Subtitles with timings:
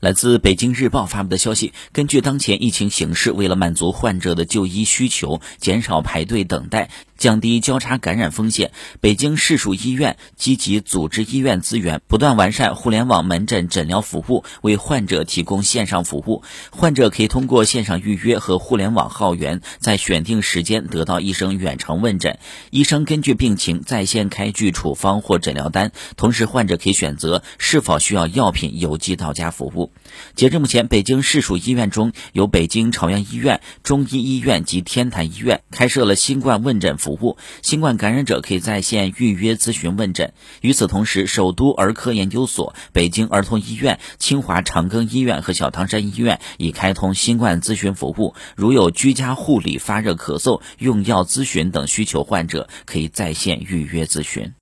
[0.00, 6.88] 来自北京日报发布的消息，根据当前疫情形势，为了满足患者的就医需求，减少排队等待。
[7.18, 16.42] 降低交叉感染风险，北京市属医院积极组织医院资源，不断完善互联网门诊诊疗服务，为患者提供线上服务。
[16.70, 22.38] 患者可以通过线上预约和互联网号源，在选定时间得到医生远程问诊，
[22.70, 25.92] 医生根据病情在线开具处方或诊疗单。
[26.16, 29.89] 同时，患者可以选择是否需要药品邮寄到家服务。
[30.34, 37.10] 截至目前，北京市属医院中有北京朝阳医院、中医医院及天坛医院开设了新冠问诊服。
[37.20, 40.32] 务新冠感染者可以在线预约咨询问诊。
[40.60, 48.34] 与此同时，首都儿科研究所、北京儿童医院、清华长庚医院和小汤山医院已开通新冠咨询服务。
[48.56, 54.54] 如有居家护理、发热、咳嗽、用药咨询等需求患者，可以在线预约咨询。